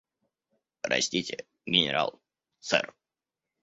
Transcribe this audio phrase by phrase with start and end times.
[0.81, 2.19] Простите, генерал,
[2.59, 2.95] сэр.